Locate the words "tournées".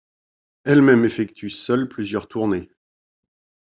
2.27-2.71